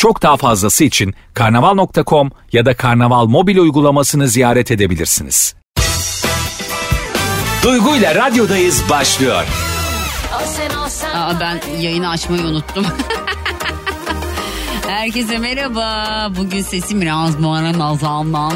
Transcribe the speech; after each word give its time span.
Çok 0.00 0.22
daha 0.22 0.36
fazlası 0.36 0.84
için 0.84 1.14
karnaval.com 1.34 2.30
ya 2.52 2.66
da 2.66 2.76
karnaval 2.76 3.26
mobil 3.26 3.58
uygulamasını 3.58 4.28
ziyaret 4.28 4.70
edebilirsiniz. 4.70 5.54
Duygu 7.62 7.96
ile 7.96 8.14
radyodayız 8.14 8.82
başlıyor. 8.90 9.44
Aa, 11.14 11.40
ben 11.40 11.60
yayını 11.80 12.08
açmayı 12.08 12.42
unuttum. 12.42 12.86
Herkese 14.86 15.38
merhaba. 15.38 16.28
Bugün 16.36 16.62
sesim 16.62 17.00
biraz 17.00 17.40
muharrem 17.40 17.82
azalman. 17.82 18.52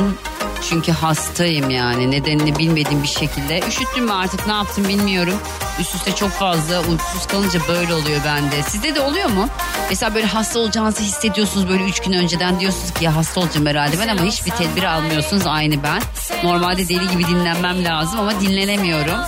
Çünkü 0.69 0.93
hastayım 0.93 1.71
yani. 1.71 2.11
Nedenini 2.11 2.59
bilmediğim 2.59 3.03
bir 3.03 3.09
şekilde. 3.09 3.61
Üşüttüm 3.69 4.05
mü 4.05 4.13
artık 4.13 4.47
ne 4.47 4.53
yaptım 4.53 4.89
bilmiyorum. 4.89 5.35
Üst 5.81 5.95
üste 5.95 6.15
çok 6.15 6.31
fazla 6.31 6.81
uykusuz 6.81 7.27
kalınca 7.27 7.61
böyle 7.69 7.95
oluyor 7.95 8.21
bende. 8.25 8.63
Sizde 8.63 8.95
de 8.95 9.01
oluyor 9.01 9.29
mu? 9.29 9.49
Mesela 9.91 10.15
böyle 10.15 10.27
hasta 10.27 10.59
olacağınızı 10.59 11.03
hissediyorsunuz 11.03 11.69
böyle 11.69 11.85
üç 11.85 12.01
gün 12.01 12.13
önceden. 12.13 12.61
Diyorsunuz 12.61 12.95
ki 12.95 13.05
ya 13.05 13.17
hasta 13.17 13.41
olacağım 13.41 13.67
herhalde 13.67 13.99
ben 13.99 14.09
ama 14.09 14.25
hiçbir 14.25 14.51
tedbir 14.51 14.83
almıyorsunuz 14.83 15.47
aynı 15.47 15.83
ben. 15.83 16.03
Normalde 16.45 16.89
deli 16.89 17.09
gibi 17.09 17.27
dinlenmem 17.27 17.85
lazım 17.85 18.21
ama 18.21 18.41
dinlenemiyorum. 18.41 19.21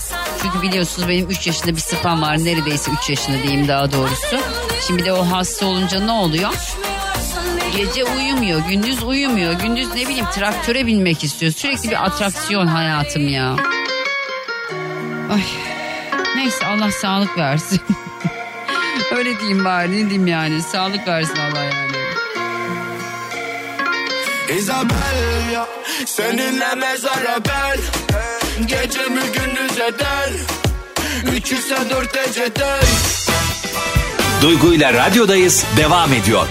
Çünkü 0.42 0.62
biliyorsunuz 0.62 1.08
benim 1.08 1.30
3 1.30 1.46
yaşında 1.46 1.76
bir 1.76 1.80
sıpam 1.80 2.22
var. 2.22 2.44
Neredeyse 2.44 2.90
3 3.02 3.10
yaşında 3.10 3.42
diyeyim 3.42 3.68
daha 3.68 3.92
doğrusu. 3.92 4.36
Şimdi 4.86 5.04
de 5.04 5.12
o 5.12 5.30
hasta 5.30 5.66
olunca 5.66 6.00
ne 6.00 6.12
oluyor? 6.12 6.50
Gece 7.76 8.04
uyumuyor, 8.04 8.60
gündüz 8.68 9.02
uyumuyor. 9.02 9.52
Gündüz 9.52 9.88
ne 9.88 10.08
bileyim 10.08 10.26
traktöre 10.34 10.86
binmek 10.86 11.24
istiyor. 11.24 11.52
Sürekli 11.52 11.90
bir 11.90 12.04
atraksiyon 12.06 12.66
hayatım 12.66 13.28
ya. 13.28 13.56
Ay. 15.32 15.42
Neyse 16.36 16.66
Allah 16.66 16.90
sağlık 16.90 17.38
versin. 17.38 17.80
Öyle 19.16 19.40
diyeyim 19.40 19.64
bari 19.64 19.90
ne 19.90 20.10
diyeyim 20.10 20.26
yani. 20.26 20.62
Sağlık 20.62 21.08
versin 21.08 21.36
Allah 21.36 21.64
yani. 21.64 21.96
Isabel 24.58 25.52
ya 25.52 25.66
Seninle 26.06 26.74
mezara 26.74 27.38
bel 27.44 27.78
Gecemi 28.66 29.20
gündüz 29.20 29.78
eder 29.78 30.30
Üç 31.32 31.52
ise 31.52 31.76
dört 31.90 32.16
eceden 32.16 32.82
Duygu 34.42 34.74
ile 34.74 34.92
radyodayız 34.92 35.64
devam 35.76 36.12
ediyor. 36.12 36.46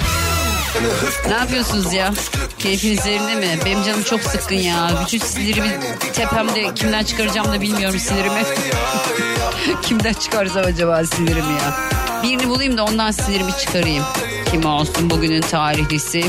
Ne 1.27 1.33
yapıyorsunuz 1.33 1.93
ya? 1.93 2.13
Keyfiniz 2.59 3.05
yerinde 3.05 3.35
mi? 3.35 3.59
Benim 3.65 3.83
canım 3.83 4.03
çok 4.03 4.21
sıkkın 4.21 4.55
ya. 4.55 4.89
Bütün 5.05 5.17
sinirimi 5.19 5.79
tepemde 6.13 6.73
kimden 6.75 7.03
çıkaracağım 7.03 7.51
da 7.51 7.61
bilmiyorum 7.61 7.99
sinirimi. 7.99 8.43
kimden 9.81 10.13
çıkarsam 10.13 10.65
acaba 10.65 11.05
sinirimi 11.05 11.53
ya? 11.53 11.73
Birini 12.23 12.49
bulayım 12.49 12.77
da 12.77 12.83
ondan 12.83 13.11
sinirimi 13.11 13.51
çıkarayım. 13.51 14.03
Kim 14.51 14.65
olsun 14.65 15.09
bugünün 15.09 15.41
tarihlisi? 15.41 16.23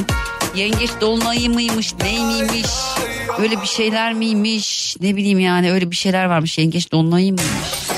Yengeç 0.57 0.91
dolunayı 1.01 1.51
mıymış 1.51 1.95
ney 2.03 2.25
miymiş? 2.25 2.71
Öyle 3.39 3.63
bir 3.63 3.67
şeyler 3.67 4.13
miymiş? 4.15 4.97
Ne 5.01 5.17
bileyim 5.17 5.39
yani 5.39 5.73
öyle 5.73 5.91
bir 5.91 5.97
şeyler 5.97 6.25
varmış. 6.25 6.59
Yengeç 6.59 6.93
dolunayı 6.93 7.33
mıymış? 7.33 7.96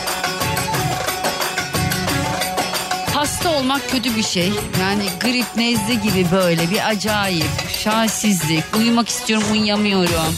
Hasta 3.28 3.50
olmak 3.50 3.90
kötü 3.90 4.16
bir 4.16 4.22
şey. 4.22 4.52
Yani 4.80 5.02
grip, 5.20 5.56
nezle 5.56 5.94
gibi 5.94 6.26
böyle 6.32 6.70
bir 6.70 6.88
acayip. 6.88 7.70
Şahsizlik. 7.84 8.64
Uyumak 8.78 9.08
istiyorum, 9.08 9.46
uyuyamıyorum. 9.52 10.34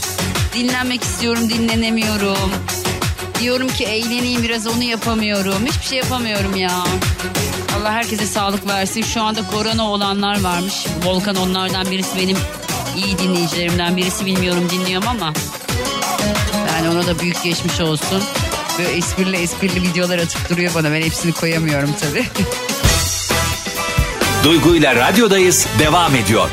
Dinlenmek 0.54 1.02
istiyorum, 1.02 1.48
dinlenemiyorum. 1.48 2.50
Diyorum 3.40 3.68
ki 3.68 3.84
eğleneyim 3.84 4.42
biraz 4.42 4.66
onu 4.66 4.82
yapamıyorum. 4.82 5.66
Hiçbir 5.66 5.86
şey 5.86 5.98
yapamıyorum 5.98 6.56
ya. 6.56 6.84
Allah 7.76 7.92
herkese 7.92 8.26
sağlık 8.26 8.68
versin. 8.68 9.02
Şu 9.02 9.22
anda 9.22 9.40
korona 9.46 9.90
olanlar 9.90 10.40
varmış. 10.40 10.74
Volkan 11.04 11.36
onlardan 11.36 11.90
birisi 11.90 12.18
benim 12.18 12.36
iyi 12.96 13.18
dinleyicilerimden 13.18 13.96
birisi 13.96 14.26
bilmiyorum 14.26 14.70
dinliyorum 14.70 15.08
ama. 15.08 15.32
Yani 16.68 16.88
ona 16.88 17.06
da 17.06 17.18
büyük 17.18 17.42
geçmiş 17.42 17.80
olsun. 17.80 18.22
Böyle 18.78 18.90
esprili 18.90 19.36
esprili 19.36 19.82
videolar 19.82 20.18
atıp 20.18 20.50
duruyor 20.50 20.74
bana. 20.74 20.92
Ben 20.92 21.02
hepsini 21.02 21.32
koyamıyorum 21.32 21.94
tabii. 22.00 22.24
Duygu 24.44 24.74
ile 24.74 24.94
radyodayız 24.96 25.66
devam 25.78 26.14
ediyor. 26.14 26.48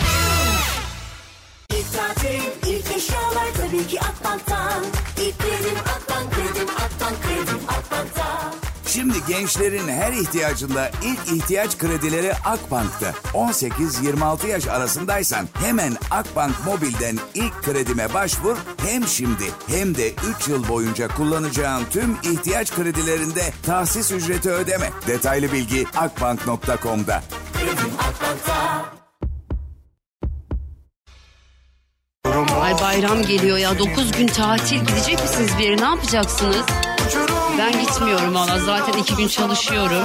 Şimdi 8.87 9.17
gençlerin 9.27 9.87
her 9.87 10.13
ihtiyacında 10.13 10.91
ilk 11.03 11.37
ihtiyaç 11.37 11.77
kredileri 11.77 12.33
Akbank'ta. 12.33 13.13
18-26 13.33 14.47
yaş 14.47 14.67
arasındaysan 14.67 15.47
hemen 15.53 15.97
Akbank 16.11 16.55
Mobil'den 16.65 17.17
ilk 17.33 17.63
kredime 17.63 18.13
başvur. 18.13 18.57
Hem 18.85 19.07
şimdi 19.07 19.43
hem 19.67 19.95
de 19.95 20.13
3 20.39 20.47
yıl 20.47 20.67
boyunca 20.67 21.07
kullanacağın 21.07 21.85
tüm 21.91 22.17
ihtiyaç 22.23 22.75
kredilerinde 22.75 23.53
tahsis 23.65 24.11
ücreti 24.11 24.51
ödeme. 24.51 24.91
Detaylı 25.07 25.51
bilgi 25.51 25.85
akbank.com'da. 25.95 27.23
Ay 32.61 32.73
bayram 32.81 33.23
geliyor 33.23 33.57
ya 33.57 33.79
9 33.79 34.11
gün 34.11 34.27
tatil 34.27 34.79
gidecek 34.79 35.21
misiniz 35.21 35.51
bir 35.59 35.63
yere 35.63 35.77
ne 35.77 35.85
yapacaksınız? 35.85 36.65
Ben 37.57 37.71
gitmiyorum 37.81 38.35
valla 38.35 38.59
zaten 38.59 38.99
2 38.99 39.15
gün 39.15 39.27
çalışıyorum. 39.27 40.03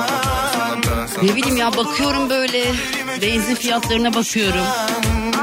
Ne 1.22 1.36
bileyim 1.36 1.56
ya 1.56 1.76
bakıyorum 1.76 2.30
böyle 2.30 2.64
benzin 3.22 3.54
fiyatlarına 3.54 4.14
bakıyorum. 4.14 4.64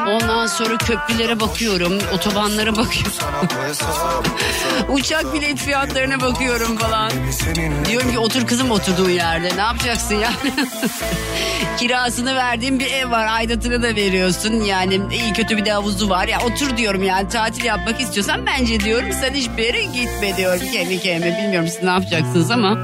Ondan 0.09 0.47
sonra 0.47 0.77
köprülere 0.77 1.39
bakıyorum, 1.39 1.93
otobanlara 2.13 2.75
bakıyorum. 2.75 3.13
Uçak 4.89 5.33
bilet 5.33 5.57
fiyatlarına 5.57 6.21
bakıyorum 6.21 6.77
falan. 6.77 7.11
Diyorum 7.85 8.11
ki 8.11 8.19
otur 8.19 8.47
kızım 8.47 8.71
oturduğun 8.71 9.09
yerde. 9.09 9.55
Ne 9.55 9.61
yapacaksın 9.61 10.15
ya? 10.15 10.31
Kirasını 11.79 12.35
verdiğin 12.35 12.79
bir 12.79 12.91
ev 12.91 13.11
var. 13.11 13.27
Aidatını 13.27 13.83
da 13.83 13.95
veriyorsun. 13.95 14.53
Yani 14.53 14.99
iyi 15.13 15.33
kötü 15.33 15.57
bir 15.57 15.65
de 15.65 15.71
havuzu 15.71 16.09
var. 16.09 16.27
Ya 16.27 16.39
otur 16.41 16.77
diyorum 16.77 17.03
yani 17.03 17.29
tatil 17.29 17.63
yapmak 17.63 18.01
istiyorsan 18.01 18.45
bence 18.45 18.79
diyorum 18.79 19.09
sen 19.21 19.33
hiçbir 19.33 19.63
yere 19.63 19.83
gitme 19.83 20.37
diyorum. 20.37 20.71
Kendi 20.73 20.99
kendime 20.99 21.37
bilmiyorum 21.43 21.69
siz 21.69 21.83
ne 21.83 21.89
yapacaksınız 21.89 22.51
ama. 22.51 22.77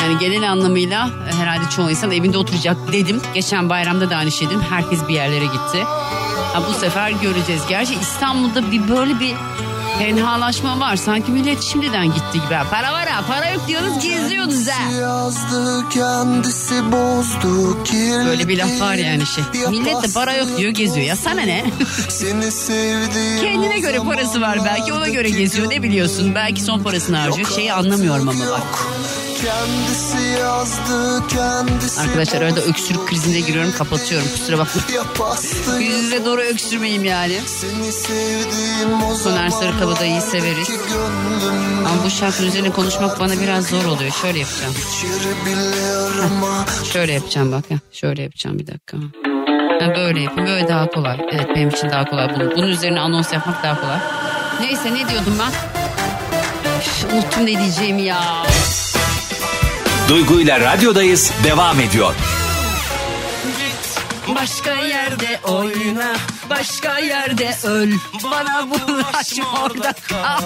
Yani 0.00 0.18
genel 0.20 0.50
anlamıyla 0.50 1.10
herhalde 1.40 1.64
çoğu 1.76 1.90
insan 1.90 2.10
evinde 2.10 2.38
oturacak 2.38 2.76
dedim. 2.92 3.20
Geçen 3.34 3.70
bayramda 3.70 4.10
da 4.10 4.16
aynı 4.16 4.30
şey 4.32 4.48
dedim. 4.48 4.62
Herkes 4.70 5.08
bir 5.08 5.14
yerlere 5.14 5.44
gitti. 5.44 5.78
Ha, 6.52 6.62
bu 6.68 6.74
sefer 6.74 7.10
göreceğiz. 7.10 7.62
Gerçi 7.68 7.94
İstanbul'da 7.94 8.72
bir 8.72 8.88
böyle 8.88 9.20
bir 9.20 9.34
tenhalaşma 9.98 10.80
var. 10.80 10.96
Sanki 10.96 11.32
millet 11.32 11.62
şimdiden 11.62 12.06
gitti 12.06 12.32
gibi. 12.32 12.56
Para 12.70 12.92
var 12.92 13.08
ha 13.08 13.24
para 13.28 13.50
yok 13.50 13.68
diyoruz 13.68 13.94
geziyoruz 14.02 14.68
ha. 14.68 14.92
Yazdı 14.92 15.88
kendisi 15.90 16.92
bozdu 16.92 17.78
Böyle 18.26 18.48
bir 18.48 18.58
laf 18.58 18.80
var 18.80 18.94
yani 18.94 19.26
şey. 19.26 19.44
Millet 19.70 20.02
de 20.02 20.12
para 20.14 20.34
yok 20.34 20.48
diyor 20.58 20.70
geziyor. 20.70 21.06
Ya 21.06 21.16
sana 21.16 21.40
ne? 21.40 21.64
Kendine 23.40 23.78
göre 23.78 23.98
parası 23.98 24.40
var 24.40 24.58
belki 24.64 24.92
ona 24.92 25.08
göre 25.08 25.28
geziyor 25.30 25.70
ne 25.70 25.82
biliyorsun. 25.82 26.34
Belki 26.34 26.62
son 26.62 26.82
parasını 26.82 27.16
harcıyor. 27.16 27.48
Şeyi 27.48 27.72
anlamıyorum 27.72 28.28
ama 28.28 28.44
bak. 28.50 28.86
Kendisi 29.42 30.38
yazdı 30.40 31.22
kendisi 31.28 32.00
Arkadaşlar 32.00 32.42
arada 32.42 32.60
öksürük 32.60 33.08
krizine 33.08 33.40
giriyorum 33.40 33.72
kapatıyorum 33.78 34.28
kusura 34.28 34.58
bakmayın. 34.58 35.80
Yüzüne 35.80 36.24
doğru 36.24 36.40
öksürmeyeyim 36.40 37.04
yani. 37.04 37.40
Seni 37.46 37.92
sevdiğim 37.92 39.02
o 39.10 39.14
Soner 39.14 39.50
Sarıkabadayı'yı 39.50 40.20
severiz. 40.20 40.70
Ama 41.78 42.04
bu 42.04 42.10
şarkının 42.10 42.48
üzerine 42.48 42.70
konuşmak 42.70 43.20
bana 43.20 43.40
biraz 43.40 43.66
zor 43.66 43.84
oluyor. 43.84 44.10
Şöyle 44.22 44.38
yapacağım. 44.38 44.74
Şöyle 46.92 47.12
yapacağım 47.12 47.52
bak 47.52 47.70
ya. 47.70 47.78
Şöyle 47.92 48.22
yapacağım 48.22 48.58
bir 48.58 48.66
dakika. 48.66 48.96
Ha, 49.80 49.94
böyle 49.96 50.20
yapayım. 50.20 50.50
Böyle 50.50 50.68
daha 50.68 50.86
kolay. 50.90 51.18
Evet 51.32 51.48
benim 51.56 51.68
için 51.68 51.90
daha 51.90 52.04
kolay. 52.04 52.34
Bunun, 52.34 52.50
bunun 52.56 52.68
üzerine 52.68 53.00
anons 53.00 53.32
yapmak 53.32 53.62
daha 53.62 53.80
kolay. 53.80 53.98
Neyse 54.60 54.94
ne 54.94 55.08
diyordum 55.08 55.38
ben? 55.38 55.52
Üf, 56.78 57.14
unuttum 57.14 57.46
ne 57.46 57.58
diyeceğimi 57.58 58.02
ya. 58.02 58.20
Duygu 60.12 60.40
ile 60.40 60.60
radyodayız 60.60 61.32
devam 61.44 61.80
ediyor. 61.80 62.14
başka 64.28 64.74
yerde 64.74 65.40
oyna, 65.44 66.16
başka 66.50 66.98
yerde 66.98 67.54
öl. 67.64 67.92
Bana 68.24 68.66
bulaşma 68.70 69.44
orada 69.62 69.94
kal. 70.08 70.42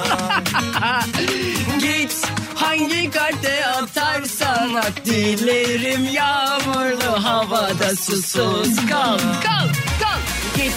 Git 1.80 2.14
hangi 2.54 3.10
karte 3.10 3.66
atarsan 3.66 4.74
at 4.74 5.06
dilerim 5.06 6.04
yağmurlu 6.12 7.24
havada 7.24 7.96
susuz 7.96 8.76
kal. 8.90 9.18
Kal, 9.18 9.68
kal. 10.00 10.18
Git 10.56 10.74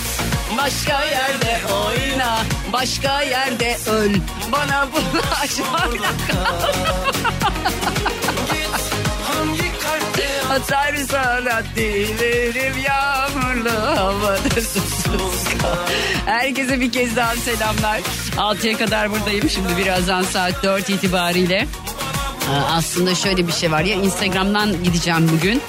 başka 0.57 1.05
yerde 1.05 1.61
oyna, 1.73 2.37
başka 2.73 3.21
yerde 3.21 3.77
öl. 3.87 4.15
Bana 4.51 4.87
bulaşma 4.91 5.77
orada 5.87 6.11
kal. 6.27 7.38
Atarsan 10.49 11.45
at 11.45 11.63
dilerim 11.75 12.73
yağmurlu 12.87 13.71
havada 13.97 14.49
susuz. 14.61 15.43
Herkese 16.25 16.79
bir 16.79 16.91
kez 16.91 17.15
daha 17.15 17.35
selamlar. 17.35 17.99
6'ya 18.37 18.77
kadar 18.77 19.11
buradayım 19.11 19.49
şimdi 19.49 19.77
birazdan 19.77 20.23
saat 20.23 20.63
4 20.63 20.89
itibariyle. 20.89 21.67
Ee, 22.51 22.55
Aslında 22.71 23.15
şöyle 23.15 23.47
bir 23.47 23.51
şey 23.51 23.71
var 23.71 23.81
ya 23.81 23.95
Instagram'dan 23.95 24.83
gideceğim 24.83 25.29
bugün. 25.37 25.61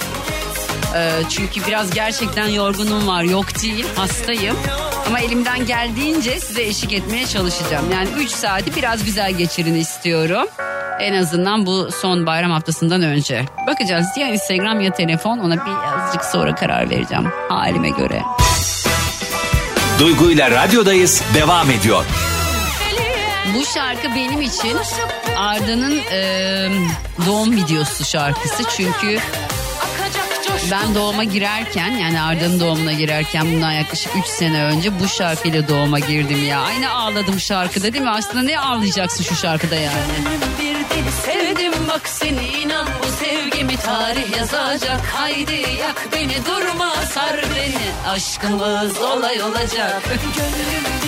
Ee, 0.95 1.11
çünkü 1.29 1.67
biraz 1.67 1.91
gerçekten 1.93 2.47
yorgunum 2.47 3.07
var 3.07 3.23
yok 3.23 3.61
değil 3.63 3.85
hastayım. 3.95 4.57
Ama 5.07 5.19
elimden 5.19 5.65
geldiğince 5.65 6.39
size 6.39 6.63
eşlik 6.63 6.93
etmeye 6.93 7.27
çalışacağım. 7.27 7.91
Yani 7.93 8.09
3 8.17 8.29
saati 8.29 8.75
biraz 8.75 9.05
güzel 9.05 9.31
geçirin 9.31 9.75
istiyorum. 9.75 10.47
En 11.01 11.13
azından 11.13 11.65
bu 11.65 11.91
son 11.91 12.25
bayram 12.25 12.51
haftasından 12.51 13.01
önce. 13.01 13.45
Bakacağız 13.67 14.07
ya 14.17 14.27
Instagram 14.27 14.81
ya 14.81 14.91
telefon 14.93 15.37
ona 15.37 15.55
bir 15.65 15.71
azıcık 15.97 16.25
sonra 16.25 16.55
karar 16.55 16.89
vereceğim 16.89 17.27
halime 17.49 17.89
göre. 17.89 18.21
Duygu 19.99 20.31
ile 20.31 20.51
radyodayız 20.51 21.23
devam 21.33 21.71
ediyor. 21.71 22.05
Bu 23.55 23.65
şarkı 23.65 24.07
benim 24.15 24.41
için 24.41 24.77
Arda'nın 25.37 25.97
e, 26.11 26.69
doğum 27.25 27.51
videosu 27.55 28.05
şarkısı. 28.05 28.63
Çünkü 28.77 29.19
ben 30.71 30.95
doğuma 30.95 31.23
girerken 31.23 31.91
yani 31.91 32.21
Arda'nın 32.21 32.59
doğumuna 32.59 32.93
girerken 32.93 33.51
bundan 33.51 33.71
yaklaşık 33.71 34.11
3 34.15 34.25
sene 34.25 34.63
önce 34.63 34.99
bu 34.99 35.07
şarkıyla 35.07 35.67
doğuma 35.67 35.99
girdim 35.99 36.47
ya. 36.47 36.61
Aynı 36.61 36.91
ağladım 36.91 37.39
şarkıda 37.39 37.93
değil 37.93 38.03
mi? 38.03 38.09
Aslında 38.09 38.43
ne 38.43 38.59
ağlayacaksın 38.59 39.23
şu 39.23 39.35
şarkıda 39.35 39.75
yani? 39.75 39.97
Sevdim 41.25 41.73
bak 41.89 42.01
seni 42.09 42.47
inan 42.47 42.87
bu 43.03 43.25
sevgimi 43.25 43.77
tarih 43.77 44.37
yazacak. 44.37 45.01
Haydi 45.13 45.65
yak 45.79 46.07
beni 46.13 46.45
durma 46.45 46.95
sar 46.95 47.45
beni. 47.55 48.11
Aşkımız 48.13 49.01
olay 49.01 49.41
olacak. 49.41 50.03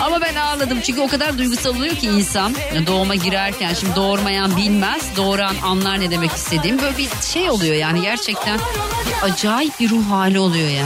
Ama 0.02 0.22
ben 0.22 0.36
ağladım 0.36 0.82
çünkü 0.82 1.02
o 1.02 1.08
kadar 1.08 1.38
duygusal 1.38 1.70
oluyor 1.76 1.96
ki 1.96 2.08
insan 2.08 2.56
doğuma 2.88 3.16
girerken 3.16 3.74
şimdi 3.74 3.96
doğurmayan 3.96 4.58
bilmez 4.58 5.18
doğuran 5.18 5.56
anlar 5.64 6.00
ne 6.00 6.12
demek 6.12 6.32
istediğim 6.32 6.82
böyle 6.82 6.98
bir 6.98 7.10
şey 7.34 7.50
oluyor 7.50 7.76
yani 7.76 8.02
gerçekten 8.02 8.60
bir 9.08 9.28
acayip 9.44 9.80
bir 9.80 9.90
ruh 9.90 10.10
hali 10.10 10.40
oluyor 10.40 10.70
ya. 10.70 10.86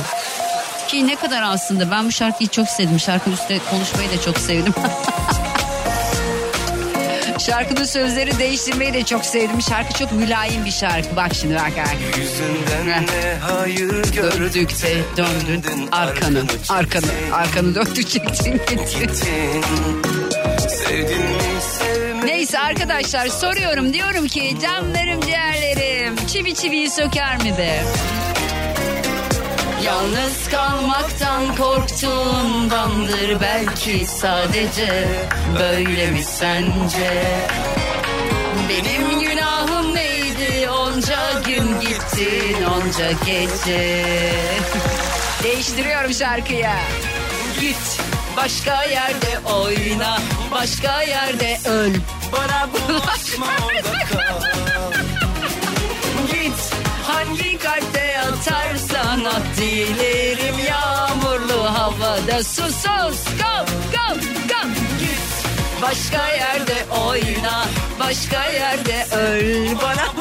Ki 0.88 1.07
ne 1.07 1.15
kadar 1.15 1.42
aslında 1.42 1.92
ben 1.92 2.06
bu 2.06 2.12
şarkıyı 2.12 2.50
çok 2.50 2.68
sevdim 2.68 3.00
şarkının 3.00 3.36
üstüne 3.36 3.59
konuşmayı 3.71 4.09
da 4.09 4.21
çok 4.21 4.38
sevdim. 4.38 4.74
Şarkının 7.45 7.83
sözleri 7.83 8.39
değiştirmeyi 8.39 8.94
de 8.94 9.04
çok 9.04 9.25
sevdim. 9.25 9.62
Şarkı 9.62 9.94
çok 9.94 10.12
mülayim 10.12 10.65
bir 10.65 10.71
şarkı. 10.71 11.15
Bak 11.15 11.31
şimdi 11.33 11.56
bak 11.56 11.71
bak. 11.77 11.95
Yüzünden 12.18 13.04
ne 13.04 13.38
hayır 13.42 14.13
gördük 14.13 14.39
Döndükçe 14.39 14.98
döndün 15.18 15.92
arkanı, 15.92 16.44
arkanı, 16.69 17.06
arkanı 17.33 17.75
döndükçe 17.75 18.19
gittin 18.19 18.62
gittin. 18.68 19.63
Neyse 22.24 22.60
arkadaşlar 22.60 23.27
soruyorum 23.27 23.94
diyorum 23.94 24.27
ki 24.27 24.56
canlarım 24.62 25.21
ciğerlerim 25.21 26.15
çivi 26.27 26.56
çiviyi 26.56 26.89
söker 26.89 27.44
mi 27.44 27.57
be? 27.57 27.83
Yalnız 29.88 30.50
kalmaktan 30.50 31.56
korktuğundandır 31.56 33.42
belki 33.42 34.06
sadece 34.06 35.07
böyle 35.60 36.12
mi 36.12 36.24
sence? 36.24 37.38
Benim 38.69 39.19
günahım 39.19 39.95
neydi 39.95 40.69
onca 40.69 41.42
gün 41.48 41.80
gittin 41.80 42.63
onca 42.63 43.12
gece. 43.12 44.04
Değiştiriyorum 45.44 46.13
şarkıyı. 46.13 46.69
Git 47.62 48.01
başka 48.38 48.84
yerde 48.84 49.39
oyna 49.54 50.18
başka 50.51 51.01
yerde 51.04 51.60
öl. 51.69 51.94
Bana 52.31 52.69
bulaşma 52.74 53.48
Git 53.48 53.48
hangi 53.48 54.56
kalpte 57.25 58.19
atarsan 58.19 59.25
at 59.25 59.58
dilerim 59.58 60.56
yağmurlu 60.68 61.64
havada 61.64 62.44
susuz 62.44 63.19
go 63.40 63.66
go 63.92 64.19
go 64.50 64.69
Git 65.00 65.19
başka 65.81 66.28
yerde 66.28 66.75
oyna 67.08 67.66
başka 68.00 68.46
yerde 68.46 69.16
öl 69.16 69.75
bana 69.81 70.08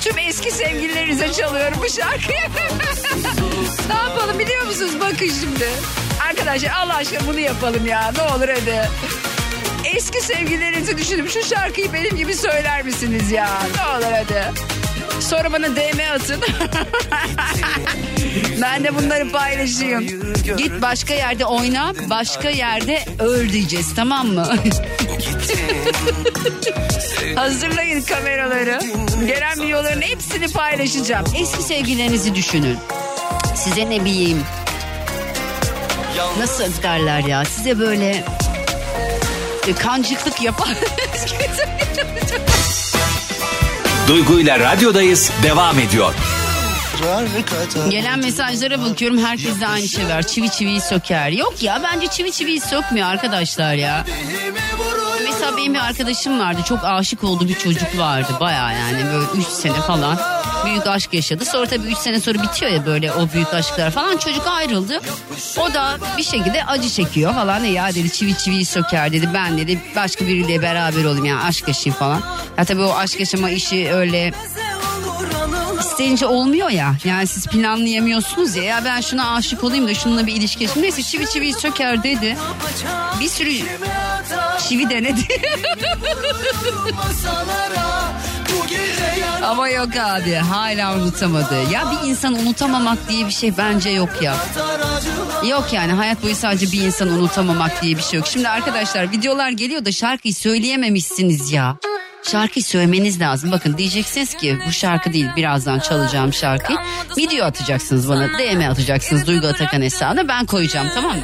Tüm 0.00 0.18
eski 0.18 0.50
sevgililerinize 0.50 1.32
çalıyorum 1.32 1.78
bu 1.82 1.88
şarkıyı. 1.90 2.38
ne 3.88 3.94
yapalım 3.94 4.38
biliyor 4.38 4.66
musunuz? 4.66 4.92
Bakın 5.00 5.30
şimdi. 5.40 5.68
Arkadaşlar 6.28 6.70
Allah 6.70 6.94
aşkına 6.94 7.26
bunu 7.26 7.40
yapalım 7.40 7.86
ya. 7.86 8.12
Ne 8.16 8.22
olur 8.22 8.48
hadi. 8.48 8.88
Eski 9.96 10.20
sevgililerinizi 10.20 10.98
düşünüp 10.98 11.30
şu 11.30 11.42
şarkıyı 11.42 11.92
benim 11.92 12.16
gibi 12.16 12.34
söyler 12.34 12.84
misiniz 12.84 13.30
ya? 13.30 13.48
Ne 13.76 13.82
olur 13.96 14.12
hadi. 14.12 14.44
Sonra 15.20 15.52
bana 15.52 15.76
DM 15.76 16.14
atın. 16.14 16.40
ben 18.62 18.84
de 18.84 18.94
bunları 18.94 19.30
paylaşayım. 19.30 20.32
Git 20.56 20.82
başka 20.82 21.14
yerde 21.14 21.46
oyna, 21.46 21.92
başka 22.10 22.50
yerde 22.50 23.04
öl 23.18 23.52
diyeceğiz 23.52 23.94
tamam 23.96 24.26
mı? 24.26 24.46
Hazırlayın 27.36 28.02
kameraları. 28.02 28.78
Gelen 29.26 29.60
videoların 29.60 30.02
hepsini 30.02 30.52
paylaşacağım. 30.52 31.24
Eski 31.36 31.62
sevgililerinizi 31.62 32.34
düşünün. 32.34 32.78
Size 33.54 33.90
ne 33.90 34.04
bileyim. 34.04 34.42
Nasıl 36.38 36.82
derler 36.82 37.20
ya 37.24 37.44
size 37.44 37.78
böyle 37.78 38.24
kancıklık 39.72 40.42
yapan 40.42 40.68
Duygu 44.08 44.40
ile 44.40 44.58
radyodayız 44.60 45.30
devam 45.42 45.78
ediyor. 45.78 46.14
Gelen 47.90 48.18
mesajlara 48.18 48.82
bakıyorum 48.82 49.18
herkes 49.18 49.60
de 49.60 49.66
aynı 49.66 49.88
şey 49.88 50.08
var. 50.08 50.22
Çivi 50.22 50.50
çiviyi 50.50 50.80
söker. 50.80 51.28
Yok 51.30 51.62
ya 51.62 51.82
bence 51.84 52.06
çivi 52.06 52.32
çiviyi 52.32 52.60
sökmüyor 52.60 53.08
arkadaşlar 53.08 53.74
ya. 53.74 54.04
Mesela 55.24 55.56
benim 55.56 55.74
bir 55.74 55.78
arkadaşım 55.78 56.40
vardı. 56.40 56.60
Çok 56.68 56.84
aşık 56.84 57.24
olduğu 57.24 57.48
bir 57.48 57.58
çocuk 57.58 57.98
vardı. 57.98 58.28
Baya 58.40 58.72
yani 58.72 59.04
böyle 59.12 59.26
3 59.40 59.46
sene 59.46 59.80
falan. 59.86 60.18
Büyük 60.64 60.86
aşk 60.86 61.14
yaşadı. 61.14 61.44
Sonra 61.44 61.66
tabii 61.66 61.86
3 61.86 61.98
sene 61.98 62.20
sonra 62.20 62.42
bitiyor 62.42 62.72
ya 62.72 62.86
böyle 62.86 63.12
o 63.12 63.28
büyük 63.34 63.54
aşklar 63.54 63.90
falan. 63.90 64.16
Çocuk 64.16 64.46
ayrıldı. 64.46 65.00
O 65.56 65.74
da 65.74 65.98
bir 66.18 66.22
şekilde 66.22 66.64
acı 66.64 66.90
çekiyor 66.90 67.34
falan. 67.34 67.64
E 67.64 67.68
ya 67.68 67.94
dedi 67.94 68.12
çivi 68.12 68.38
çiviyi 68.38 68.64
söker 68.64 69.12
dedi. 69.12 69.28
Ben 69.34 69.58
dedi 69.58 69.80
başka 69.96 70.26
biriyle 70.26 70.62
beraber 70.62 71.04
olayım 71.04 71.24
yani 71.24 71.42
aşk 71.42 71.68
yaşayayım 71.68 71.98
falan. 71.98 72.22
Ya 72.58 72.64
tabii 72.64 72.82
o 72.82 72.94
aşk 72.94 73.20
yaşama 73.20 73.50
işi 73.50 73.92
öyle 73.92 74.32
isteyince 75.80 76.26
olmuyor 76.26 76.70
ya. 76.70 76.94
Yani 77.04 77.26
siz 77.26 77.46
planlayamıyorsunuz 77.46 78.56
ya. 78.56 78.64
Ya 78.64 78.82
ben 78.84 79.00
şuna 79.00 79.34
aşık 79.34 79.64
olayım 79.64 79.88
da 79.88 79.94
şununla 79.94 80.26
bir 80.26 80.32
ilişki 80.32 80.64
yaşayayım. 80.64 80.82
Neyse 80.84 81.02
çivi 81.02 81.26
çiviyi 81.30 81.52
söker 81.52 82.02
dedi. 82.02 82.36
Bir 83.20 83.28
sürü 83.28 83.50
çivi 84.68 84.90
denedi. 84.90 85.20
Ama 89.42 89.68
yok 89.68 89.96
abi 89.96 90.34
hala 90.34 90.96
unutamadı. 90.96 91.54
Ya 91.72 91.84
bir 91.90 92.08
insan 92.08 92.34
unutamamak 92.34 93.08
diye 93.08 93.26
bir 93.26 93.32
şey 93.32 93.56
bence 93.58 93.90
yok 93.90 94.22
ya. 94.22 94.36
Yok 95.48 95.72
yani 95.72 95.92
hayat 95.92 96.22
boyu 96.22 96.34
sadece 96.34 96.72
bir 96.72 96.80
insan 96.82 97.08
unutamamak 97.08 97.82
diye 97.82 97.96
bir 97.96 98.02
şey 98.02 98.18
yok. 98.18 98.26
Şimdi 98.26 98.48
arkadaşlar 98.48 99.10
videolar 99.12 99.50
geliyor 99.50 99.84
da 99.84 99.92
şarkıyı 99.92 100.34
söyleyememişsiniz 100.34 101.52
ya. 101.52 101.76
Şarkıyı 102.22 102.64
söylemeniz 102.64 103.20
lazım. 103.20 103.52
Bakın 103.52 103.78
diyeceksiniz 103.78 104.34
ki 104.34 104.58
bu 104.68 104.72
şarkı 104.72 105.12
değil 105.12 105.26
birazdan 105.36 105.78
çalacağım 105.78 106.32
şarkıyı. 106.32 106.78
Video 107.16 107.46
atacaksınız 107.46 108.08
bana 108.08 108.28
DM 108.28 108.70
atacaksınız 108.70 109.26
Duygu 109.26 109.46
Atakan 109.46 109.82
hesabına 109.82 110.28
ben 110.28 110.46
koyacağım 110.46 110.88
tamam 110.94 111.16
mı? 111.16 111.22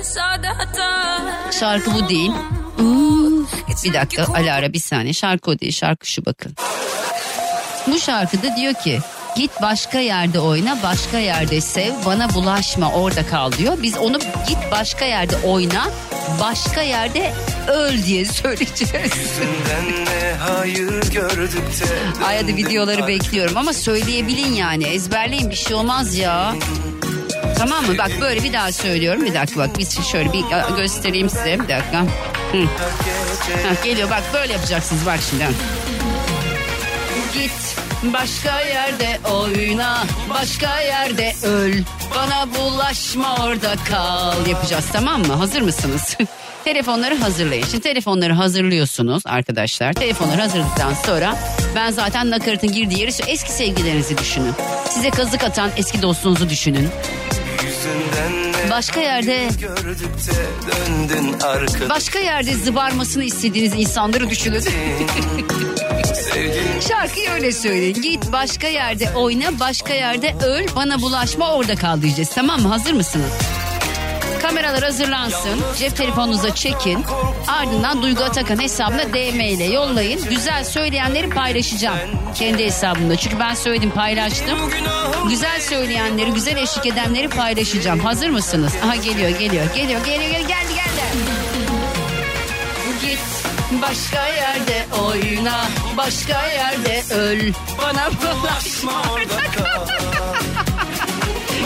Şarkı 1.61 1.95
bu 1.95 2.09
değil. 2.09 2.31
Bir 3.85 3.93
dakika 3.95 4.25
Alara 4.25 4.73
bir 4.73 4.79
saniye 4.79 5.13
şarkı 5.13 5.51
o 5.51 5.59
değil 5.59 5.73
şarkı 5.73 6.07
şu 6.07 6.27
bakın. 6.27 6.55
Bu 7.87 7.99
şarkıda 8.01 8.57
diyor 8.57 8.75
ki 8.75 9.01
git 9.37 9.51
başka 9.63 9.99
yerde 9.99 10.41
oyna 10.41 10.79
başka 10.83 11.19
yerde 11.19 11.61
sev 11.61 11.93
bana 12.07 12.35
bulaşma 12.35 12.93
orada 12.93 13.27
kal 13.27 13.53
diyor. 13.53 13.79
Biz 13.83 13.97
onu 13.99 14.19
git 14.49 14.59
başka 14.71 15.05
yerde 15.05 15.37
oyna 15.37 15.89
başka 16.41 16.83
yerde 16.83 17.33
öl 17.69 18.03
diye 18.05 18.25
söyleyeceğiz. 18.43 19.13
Ay 22.27 22.37
hadi 22.37 22.57
videoları 22.57 23.07
bekliyorum 23.07 23.57
ama 23.57 23.73
söyleyebilin 23.73 24.53
yani 24.55 24.85
ezberleyin 24.85 25.51
bir 25.51 25.57
şey 25.57 25.75
olmaz 25.77 26.15
ya. 26.15 26.55
Tamam 27.59 27.87
mı? 27.87 27.99
Bak 27.99 28.11
böyle 28.21 28.43
bir 28.43 28.53
daha 28.53 28.73
söylüyorum. 28.73 29.25
Bir 29.25 29.35
dakika 29.35 29.61
bak 29.61 29.79
biz 29.79 30.07
şöyle 30.13 30.33
bir 30.33 30.45
göstereyim 30.77 31.31
size. 31.31 31.55
Bir 31.61 31.69
dakika. 31.69 32.01
Hı. 32.53 32.65
Ha, 33.69 33.75
geliyor 33.85 34.11
bak 34.11 34.23
böyle 34.35 34.53
yapacaksınız 34.53 35.07
bak 35.07 35.19
şimdi. 35.31 35.45
Git 37.35 37.77
başka 38.03 38.61
yerde 38.61 39.19
oyna 39.33 40.05
başka 40.31 40.81
yerde 40.81 41.33
öl 41.45 41.75
bana 42.17 42.55
bulaşma 42.55 43.37
orada 43.45 43.75
kal 43.89 44.47
yapacağız 44.47 44.85
tamam 44.93 45.27
mı 45.27 45.33
hazır 45.33 45.63
mısınız? 45.63 46.17
Telefonları 46.65 47.15
hazırlayın. 47.15 47.65
Şimdi 47.65 47.81
telefonları 47.81 48.33
hazırlıyorsunuz 48.33 49.23
arkadaşlar. 49.27 49.93
Telefonları 49.93 50.41
hazırladıktan 50.41 50.95
sonra 51.07 51.37
ben 51.75 51.91
zaten 51.91 52.31
nakaratın 52.31 52.73
girdiği 52.73 53.01
yeri 53.01 53.11
eski 53.27 53.53
sevgilerinizi 53.53 54.19
düşünün. 54.19 54.55
Size 54.89 55.11
kazık 55.11 55.45
atan 55.45 55.71
eski 55.77 56.03
dostunuzu 56.03 56.49
düşünün. 56.49 56.89
Başka 58.71 59.01
yerde 59.01 59.49
başka 61.89 62.19
yerde 62.19 62.55
zıbarmasını 62.55 63.25
istediğiniz 63.25 63.73
insanları 63.75 64.31
düşünün. 64.31 64.65
sevgilin 66.35 66.81
Şarkıyı 66.81 67.31
öyle 67.31 67.53
söyleyin. 67.53 68.03
Git 68.03 68.33
başka 68.33 68.69
yerde 68.69 69.11
oyna, 69.17 69.61
başka 69.61 69.95
yerde 69.95 70.35
öl, 70.47 70.67
bana 70.77 71.01
bulaşma 71.01 71.55
orada 71.55 71.77
kal 71.77 72.03
diyeceğiz. 72.03 72.31
Tamam 72.35 72.63
mı? 72.63 72.69
Hazır 72.69 72.93
mısınız? 72.93 73.33
Kameralar 74.43 74.83
hazırlansın. 74.83 75.61
Cep 75.79 75.97
telefonunuza 75.97 76.55
çekin. 76.55 77.05
Ardından 77.49 78.03
Duygu 78.03 78.23
Atakan 78.25 78.63
hesabına 78.63 79.03
DM 79.13 79.41
ile 79.41 79.65
yollayın. 79.65 80.25
Güzel 80.31 80.65
söyleyenleri 80.65 81.31
paylaşacağım. 81.31 81.99
Kendi 82.35 82.65
hesabımda. 82.65 83.17
Çünkü 83.17 83.39
ben 83.39 83.55
söyledim 83.55 83.91
paylaştım. 83.91 84.59
Güzel 85.29 85.61
söyleyenleri, 85.61 86.31
güzel 86.31 86.57
eşlik 86.57 86.87
edenleri 86.87 87.29
paylaşacağım. 87.29 87.99
Hazır 87.99 88.29
mısınız? 88.31 88.73
Aha 88.85 88.97
geliyor, 88.97 89.31
geliyor, 89.31 89.65
geliyor, 89.75 90.05
geliyor, 90.05 90.31
geliyor. 90.31 90.49
geldi, 90.49 90.70
başka 93.83 94.27
yerde 94.27 94.87
oyna, 95.09 95.61
başka 95.97 96.47
yerde 96.47 97.03
öl. 97.15 97.53
Bana 97.79 98.09
bulaşma 98.11 98.93
orada 99.13 99.43
kal. 99.57 99.87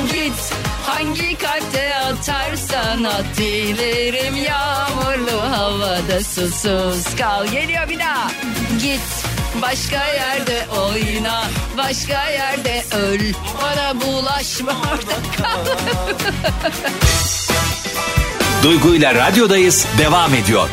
Git 0.13 0.53
hangi 0.87 1.39
kalpte 1.39 1.95
atarsan 1.97 3.05
at 3.05 3.25
dilerim 3.37 4.37
yağmurlu 4.37 5.43
havada 5.51 6.25
susuz 6.25 7.17
kal. 7.19 7.47
Geliyor 7.47 7.89
bir 7.89 7.99
daha. 7.99 8.31
Git 8.83 9.01
başka 9.63 10.05
yerde 10.07 10.67
oyna, 10.81 11.45
başka 11.77 12.31
yerde 12.31 12.85
öl. 12.93 13.21
Bana 13.63 14.01
bulaşma 14.01 14.73
orada 14.73 15.17
kal. 15.37 15.67
Duygu 18.63 18.95
ile 18.95 19.15
radyodayız 19.15 19.87
devam 19.99 20.35
ediyor. 20.35 20.69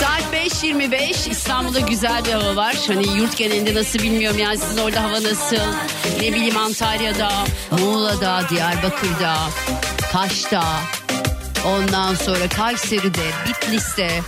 Saat 0.00 0.31
5.25 0.42 1.30
İstanbul'da 1.30 1.80
güzel 1.80 2.24
bir 2.24 2.32
hava 2.32 2.56
var. 2.56 2.76
Hani 2.86 3.18
yurt 3.18 3.36
genelinde 3.36 3.74
nasıl 3.74 3.98
bilmiyorum 3.98 4.38
yani 4.38 4.58
sizin 4.58 4.78
orada 4.78 5.02
hava 5.02 5.22
nasıl? 5.22 5.56
Ne 6.20 6.32
bileyim 6.32 6.56
Antalya'da, 6.56 7.32
Muğla'da, 7.70 8.42
Diyarbakır'da, 8.50 9.36
Kaş'ta, 10.12 10.64
ondan 11.66 12.14
sonra 12.14 12.48
Kayseri'de, 12.48 13.30
Bitlis'te, 13.48 14.20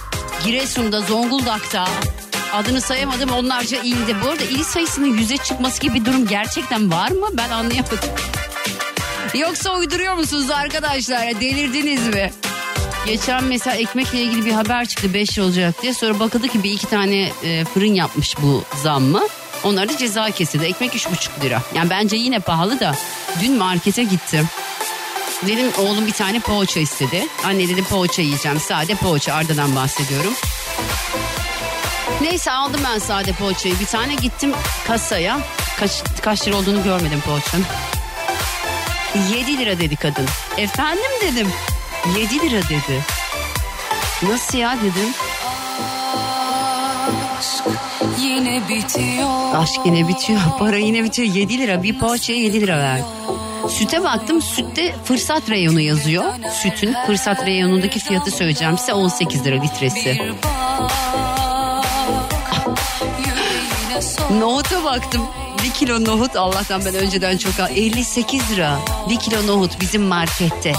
Giresun'da, 0.44 1.00
Zonguldak'ta. 1.00 1.88
Adını 2.52 2.80
sayamadım 2.80 3.30
onlarca 3.30 3.82
ilde. 3.82 4.22
Bu 4.22 4.28
arada 4.28 4.44
il 4.44 4.64
sayısının 4.64 5.18
yüze 5.18 5.36
çıkması 5.36 5.80
gibi 5.80 5.94
bir 5.94 6.04
durum 6.04 6.26
gerçekten 6.26 6.92
var 6.92 7.10
mı? 7.10 7.26
Ben 7.32 7.50
anlayamadım. 7.50 7.98
Yoksa 9.34 9.76
uyduruyor 9.76 10.14
musunuz 10.14 10.50
arkadaşlar? 10.50 11.40
Delirdiniz 11.40 12.08
mi? 12.08 12.32
Geçen 13.06 13.44
mesela 13.44 13.76
ekmekle 13.76 14.22
ilgili 14.22 14.46
bir 14.46 14.52
haber 14.52 14.86
çıktı 14.86 15.14
5 15.14 15.38
lira 15.38 15.44
olacak 15.44 15.82
diye. 15.82 15.94
Sonra 15.94 16.20
bakıldı 16.20 16.48
ki 16.48 16.62
bir 16.62 16.70
iki 16.70 16.86
tane 16.86 17.32
e, 17.44 17.64
fırın 17.64 17.94
yapmış 17.94 18.36
bu 18.42 18.64
zammı. 18.82 19.22
Onlar 19.64 19.88
da 19.88 19.96
ceza 19.96 20.30
kesildi. 20.30 20.64
Ekmek 20.64 20.94
3,5 20.94 21.44
lira. 21.44 21.62
Yani 21.74 21.90
bence 21.90 22.16
yine 22.16 22.38
pahalı 22.38 22.80
da. 22.80 22.94
Dün 23.40 23.52
markete 23.52 24.04
gittim. 24.04 24.48
Dedim 25.46 25.66
oğlum 25.78 26.06
bir 26.06 26.12
tane 26.12 26.40
poğaça 26.40 26.80
istedi. 26.80 27.26
Anne 27.44 27.68
dedim 27.68 27.84
poğaça 27.84 28.22
yiyeceğim. 28.22 28.60
Sade 28.60 28.94
poğaça 28.94 29.34
Arda'dan 29.34 29.76
bahsediyorum. 29.76 30.32
Neyse 32.20 32.52
aldım 32.52 32.80
ben 32.84 32.98
sade 32.98 33.32
poğaçayı. 33.32 33.80
Bir 33.80 33.86
tane 33.86 34.14
gittim 34.14 34.52
kasaya. 34.86 35.40
Kaç, 35.80 35.90
kaç 36.22 36.48
lira 36.48 36.56
olduğunu 36.56 36.84
görmedim 36.84 37.20
poğaçanın. 37.26 37.64
7 39.32 39.58
lira 39.58 39.78
dedi 39.78 39.96
kadın. 39.96 40.26
Efendim 40.56 41.10
dedim. 41.22 41.48
7 42.12 42.40
lira 42.40 42.62
dedi. 42.62 43.02
Nasıl 44.22 44.58
ya 44.58 44.76
dedim. 44.78 45.14
Yine 48.20 48.62
bitiyor. 48.68 49.54
Aşk 49.54 49.80
yine 49.84 50.08
bitiyor. 50.08 50.40
Para 50.58 50.76
yine 50.76 51.04
bitiyor. 51.04 51.28
7 51.28 51.58
lira. 51.58 51.82
Bir 51.82 51.98
poğaçaya 51.98 52.38
7 52.38 52.60
lira 52.60 52.78
ver. 52.78 53.00
Süte 53.68 54.02
baktım. 54.02 54.42
Sütte 54.42 54.94
fırsat 55.04 55.50
reyonu 55.50 55.80
yazıyor. 55.80 56.24
Sütün 56.62 56.94
fırsat 57.06 57.46
reyonundaki 57.46 57.98
fiyatı 58.00 58.30
söyleyeceğim 58.30 58.78
size 58.78 58.92
18 58.92 59.44
lira 59.44 59.62
litresi. 59.62 60.32
Nohuta 64.38 64.84
baktım. 64.84 65.22
Bir 65.64 65.70
kilo 65.70 66.04
nohut 66.04 66.36
Allah'tan 66.36 66.84
ben 66.84 66.94
önceden 66.94 67.36
çok 67.38 67.60
al. 67.60 67.70
58 67.76 68.50
lira. 68.50 68.78
Bir 69.08 69.18
kilo 69.18 69.46
nohut 69.46 69.80
bizim 69.80 70.02
markette. 70.02 70.72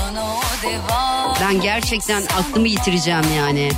Ben 1.42 1.62
gerçekten 1.62 2.24
aklımı 2.24 2.68
yitireceğim 2.68 3.26
yani. 3.38 3.72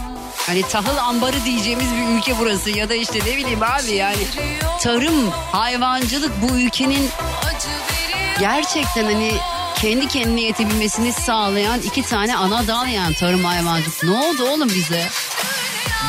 Hani 0.48 0.62
tahıl 0.62 0.98
ambarı 0.98 1.46
diyeceğimiz 1.46 1.88
bir 1.96 2.18
ülke 2.18 2.40
burası 2.40 2.70
ya 2.70 2.90
da 2.90 2.96
işte 2.96 3.20
ne 3.20 3.38
bileyim 3.38 3.64
abi 3.64 3.92
yani 3.92 4.28
tarım, 4.82 5.30
hayvancılık 5.52 6.32
bu 6.42 6.56
ülkenin 6.56 7.10
gerçekten 8.40 9.04
hani 9.04 9.32
kendi 9.76 10.08
kendine 10.08 10.42
yetebilmesini 10.42 11.14
sağlayan 11.14 11.80
iki 11.80 12.02
tane 12.02 12.38
ana 12.38 12.68
dal 12.68 12.88
yani 12.88 13.16
tarım 13.16 13.44
hayvancılık. 13.44 14.04
Ne 14.04 14.12
oldu 14.12 14.44
oğlum 14.50 14.70
bize? 14.70 15.08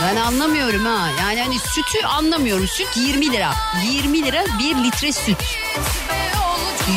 Ben 0.03 0.17
anlamıyorum 0.17 0.85
ha. 0.85 1.09
Yani 1.21 1.41
hani 1.43 1.59
sütü 1.59 2.07
anlamıyorum. 2.07 2.69
Süt 2.69 2.97
20 2.97 3.33
lira. 3.33 3.51
20 3.85 4.23
lira 4.23 4.45
1 4.59 4.85
litre 4.85 5.13
süt. 5.13 5.39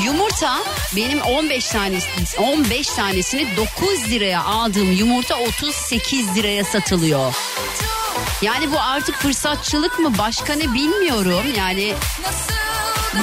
Yumurta 0.05 0.57
benim 0.95 1.21
15 1.21 1.67
tanesi 1.67 2.07
15 2.37 2.87
tanesini 2.87 3.47
9 3.57 4.09
liraya 4.09 4.43
aldığım 4.43 4.91
yumurta 4.91 5.35
38 5.35 6.35
liraya 6.35 6.63
satılıyor. 6.63 7.35
Yani 8.41 8.71
bu 8.71 8.79
artık 8.79 9.15
fırsatçılık 9.15 9.99
mı 9.99 10.17
başka 10.17 10.53
ne 10.53 10.73
bilmiyorum. 10.73 11.43
Yani 11.57 11.93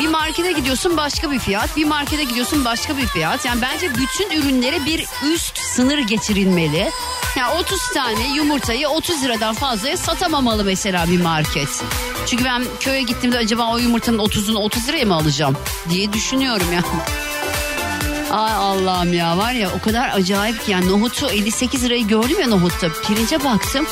bir 0.01 0.09
markete 0.09 0.53
gidiyorsun 0.53 0.97
başka 0.97 1.31
bir 1.31 1.39
fiyat, 1.39 1.77
bir 1.77 1.85
markete 1.85 2.25
gidiyorsun 2.25 2.65
başka 2.65 2.97
bir 2.97 3.07
fiyat. 3.07 3.45
Yani 3.45 3.63
bence 3.63 3.95
bütün 3.95 4.31
ürünlere 4.31 4.85
bir 4.85 5.07
üst 5.33 5.59
sınır 5.59 5.99
getirilmeli. 5.99 6.91
Yani 7.37 7.55
30 7.55 7.79
tane 7.95 8.35
yumurtayı 8.35 8.89
30 8.89 9.23
liradan 9.23 9.55
fazlaya 9.55 9.97
satamamalı 9.97 10.65
mesela 10.65 11.07
bir 11.09 11.21
market. 11.21 11.69
Çünkü 12.31 12.45
ben 12.45 12.65
köye 12.81 13.03
gittiğimde 13.03 13.39
acaba 13.39 13.73
o 13.73 13.79
yumurtanın 13.79 14.19
30'unu 14.19 14.57
30 14.57 14.89
liraya 14.89 15.05
mı 15.05 15.15
alacağım 15.15 15.57
diye 15.91 16.13
düşünüyorum 16.13 16.67
yani. 16.73 16.85
Ay 18.31 18.53
Allah'ım 18.53 19.13
ya 19.13 19.39
var 19.39 19.53
ya 19.53 19.71
o 19.81 19.85
kadar 19.85 20.11
acayip 20.15 20.65
ki 20.65 20.71
yani 20.71 20.89
nohutu 20.89 21.31
58 21.31 21.85
lirayı 21.85 22.07
gördüm 22.07 22.41
ya 22.41 22.49
nohutta. 22.49 22.89
Pirince 23.07 23.45
baktım 23.45 23.87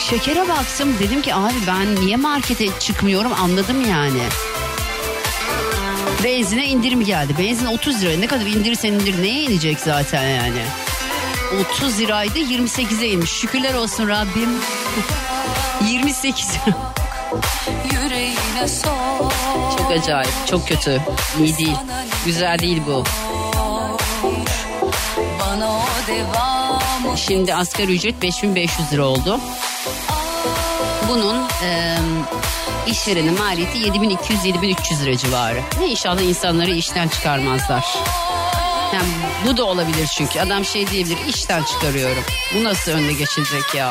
şekere 0.00 0.48
baktım 0.48 0.96
dedim 1.00 1.22
ki 1.22 1.34
abi 1.34 1.54
ben 1.66 1.96
niye 1.96 2.16
markete 2.16 2.78
çıkmıyorum 2.80 3.32
anladım 3.32 3.90
yani. 3.90 4.22
Benzine 6.24 6.66
indirim 6.66 7.04
geldi. 7.04 7.34
Benzin 7.38 7.66
30 7.66 8.02
lira. 8.02 8.18
Ne 8.18 8.26
kadar 8.26 8.46
indirirsen 8.46 8.92
indir 8.92 9.22
neye 9.22 9.42
inecek 9.42 9.80
zaten 9.80 10.28
yani. 10.28 10.62
30 11.72 11.98
liraydı 11.98 12.38
28'e 12.38 13.08
inmiş. 13.08 13.30
Şükürler 13.30 13.74
olsun 13.74 14.08
Rabbim. 14.08 14.50
28 15.90 16.48
lira. 16.50 16.76
yüreğine 16.76 16.78
sor. 16.78 17.09
Çok 19.78 19.90
acayip. 19.90 20.32
Çok 20.46 20.68
kötü. 20.68 21.00
İyi 21.40 21.56
değil. 21.56 21.76
Güzel 22.24 22.58
değil 22.58 22.82
bu. 22.86 23.04
Bana 25.40 25.70
o 25.70 25.82
devam. 26.06 27.16
Şimdi 27.16 27.54
asgari 27.54 27.94
ücret 27.94 28.22
5500 28.22 28.92
lira 28.92 29.04
oldu. 29.04 29.40
Bunun 31.08 31.48
e, 31.62 31.98
İşverenin 32.86 33.38
maliyeti 33.38 33.78
7200-7300 33.78 35.04
lira 35.04 35.16
civarı. 35.16 35.60
İnşallah 35.86 36.20
insanları 36.20 36.70
işten 36.70 37.08
çıkarmazlar. 37.08 37.84
Yani 38.94 39.08
bu 39.46 39.56
da 39.56 39.64
olabilir 39.64 40.06
çünkü. 40.16 40.40
Adam 40.40 40.64
şey 40.64 40.86
diyebilir 40.86 41.18
işten 41.28 41.62
çıkarıyorum. 41.64 42.24
Bu 42.54 42.64
nasıl 42.64 42.92
önüne 42.92 43.12
geçilecek 43.12 43.74
ya? 43.74 43.90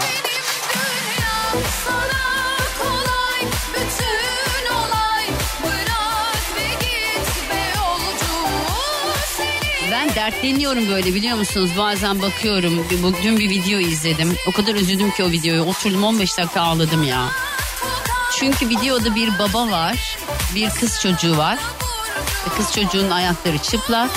Dertleniyorum 10.31 10.89
böyle 10.89 11.13
biliyor 11.15 11.37
musunuz? 11.37 11.69
Bazen 11.77 12.21
bakıyorum. 12.21 12.85
Bu- 13.03 13.23
Dün 13.23 13.39
bir 13.39 13.49
video 13.49 13.79
izledim. 13.79 14.35
O 14.47 14.51
kadar 14.51 14.75
üzüldüm 14.75 15.11
ki 15.11 15.23
o 15.23 15.31
videoyu. 15.31 15.63
Oturdum 15.63 16.03
15 16.03 16.37
dakika 16.37 16.61
ağladım 16.61 17.03
ya. 17.03 17.25
Çünkü 18.39 18.69
videoda 18.69 19.15
bir 19.15 19.39
baba 19.39 19.71
var. 19.71 20.17
Bir 20.55 20.69
kız 20.69 21.01
çocuğu 21.01 21.37
var. 21.37 21.59
Ve 22.45 22.55
Kız 22.57 22.73
çocuğun 22.75 23.09
ayakları 23.09 23.57
çıplak. 23.57 24.09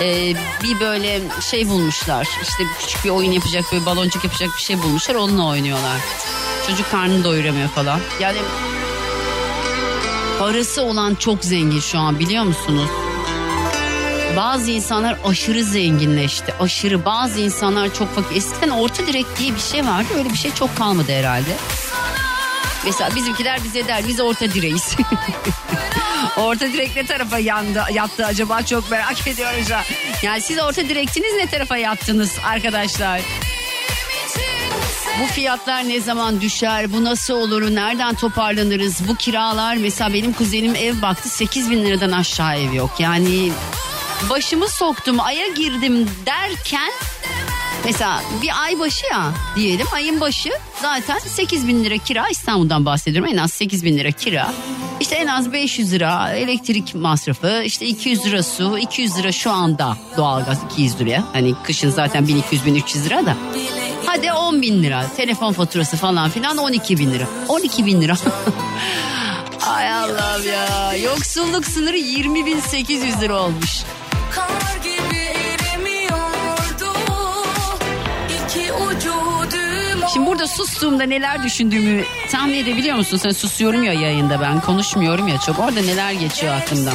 Ee, 0.00 0.34
bir 0.62 0.80
böyle 0.80 1.20
şey 1.50 1.68
bulmuşlar. 1.68 2.28
İşte 2.42 2.64
küçük 2.80 3.04
bir 3.04 3.10
oyun 3.10 3.32
yapacak, 3.32 3.64
böyle 3.72 3.86
baloncuk 3.86 4.24
yapacak 4.24 4.48
bir 4.58 4.62
şey 4.62 4.82
bulmuşlar. 4.82 5.14
Onunla 5.14 5.46
oynuyorlar. 5.46 6.00
Çocuk 6.66 6.90
karnını 6.90 7.24
doyuramıyor 7.24 7.68
falan. 7.68 8.00
Yani 8.20 8.38
parası 10.38 10.82
olan 10.82 11.14
çok 11.14 11.44
zengin 11.44 11.80
şu 11.80 11.98
an 11.98 12.18
biliyor 12.18 12.44
musunuz? 12.44 12.88
Bazı 14.36 14.70
insanlar 14.70 15.16
aşırı 15.24 15.64
zenginleşti. 15.64 16.54
Aşırı 16.60 17.04
bazı 17.04 17.40
insanlar 17.40 17.94
çok 17.94 18.14
fakir. 18.14 18.36
Eskiden 18.36 18.68
orta 18.68 19.06
direk 19.06 19.26
diye 19.38 19.54
bir 19.54 19.60
şey 19.60 19.86
vardı. 19.86 20.08
Öyle 20.18 20.30
bir 20.30 20.38
şey 20.38 20.54
çok 20.54 20.76
kalmadı 20.76 21.12
herhalde. 21.12 21.56
Mesela 22.84 23.16
bizimkiler 23.16 23.64
bize 23.64 23.88
der 23.88 24.08
biz 24.08 24.20
orta 24.20 24.52
direğiz. 24.52 24.96
orta 26.36 26.72
direk 26.72 26.96
ne 26.96 27.06
tarafa 27.06 27.38
yandı, 27.38 27.84
yattı 27.92 28.26
acaba 28.26 28.62
çok 28.62 28.90
merak 28.90 29.26
ediyorum 29.26 29.60
şu 29.68 29.76
an. 29.76 29.82
Yani 30.22 30.40
siz 30.40 30.58
orta 30.58 30.88
direktiniz 30.88 31.34
ne 31.36 31.46
tarafa 31.46 31.76
yattınız 31.76 32.32
arkadaşlar? 32.44 33.20
Bu 35.20 35.26
fiyatlar 35.26 35.88
ne 35.88 36.00
zaman 36.00 36.40
düşer? 36.40 36.92
Bu 36.92 37.04
nasıl 37.04 37.34
olur? 37.34 37.74
Nereden 37.74 38.14
toparlanırız? 38.14 39.08
Bu 39.08 39.16
kiralar 39.16 39.76
mesela 39.76 40.14
benim 40.14 40.32
kuzenim 40.32 40.74
ev 40.74 41.02
baktı 41.02 41.28
8 41.28 41.70
bin 41.70 41.84
liradan 41.84 42.12
aşağı 42.12 42.58
ev 42.58 42.72
yok. 42.72 42.90
Yani 42.98 43.52
başımı 44.30 44.68
soktum 44.68 45.20
aya 45.20 45.48
girdim 45.48 46.10
derken 46.26 46.92
mesela 47.84 48.22
bir 48.42 48.62
ay 48.62 48.78
başı 48.78 49.06
ya 49.06 49.32
diyelim 49.56 49.86
ayın 49.94 50.20
başı 50.20 50.50
zaten 50.82 51.18
8 51.18 51.68
bin 51.68 51.84
lira 51.84 51.98
kira 51.98 52.28
İstanbul'dan 52.28 52.86
bahsediyorum 52.86 53.30
en 53.32 53.36
az 53.36 53.52
8 53.52 53.84
bin 53.84 53.98
lira 53.98 54.10
kira. 54.10 54.52
İşte 55.00 55.16
en 55.16 55.26
az 55.26 55.52
500 55.52 55.92
lira 55.92 56.30
elektrik 56.30 56.94
masrafı 56.94 57.62
işte 57.64 57.86
200 57.86 58.26
lira 58.26 58.42
su 58.42 58.78
200 58.78 59.18
lira 59.18 59.32
şu 59.32 59.50
anda 59.50 59.96
doğalgaz 60.16 60.58
200 60.72 61.00
liraya. 61.00 61.24
Hani 61.32 61.54
kışın 61.64 61.90
zaten 61.90 62.24
1200-1300 62.24 63.04
lira 63.04 63.26
da. 63.26 63.36
Hadi 64.06 64.32
10 64.32 64.62
bin 64.62 64.82
lira 64.82 65.06
telefon 65.16 65.52
faturası 65.52 65.96
falan 65.96 66.30
filan 66.30 66.56
12 66.56 66.98
bin 66.98 67.10
lira. 67.12 67.24
12 67.48 67.86
bin 67.86 68.02
lira. 68.02 68.16
Ay 69.66 69.92
Allah'ım 69.92 70.46
ya 70.48 70.96
yoksulluk 70.96 71.66
sınırı 71.66 71.96
20 71.96 72.46
bin 72.46 72.60
800 72.60 73.20
lira 73.20 73.40
olmuş. 73.42 73.82
Şimdi 80.12 80.26
burada 80.26 80.46
sustuğumda 80.46 81.04
neler 81.04 81.42
düşündüğümü 81.42 82.04
tahmin 82.30 82.54
edebiliyor 82.54 82.96
musun? 82.96 83.16
Sen 83.16 83.30
susuyorum 83.30 83.82
ya 83.84 83.92
yayında 83.92 84.40
ben 84.40 84.60
konuşmuyorum 84.60 85.28
ya 85.28 85.38
çok. 85.38 85.58
Orada 85.58 85.80
neler 85.80 86.12
geçiyor 86.12 86.54
aklımdan. 86.54 86.94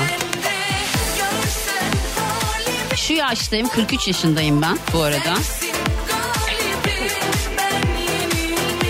Şu 2.96 3.14
yaştayım 3.14 3.68
43 3.68 4.08
yaşındayım 4.08 4.62
ben 4.62 4.78
bu 4.94 5.02
arada. 5.02 5.36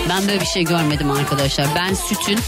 Ben 0.08 0.28
böyle 0.28 0.40
bir 0.40 0.46
şey 0.46 0.64
görmedim 0.64 1.10
arkadaşlar. 1.10 1.66
Ben 1.74 1.94
sütün 1.94 2.38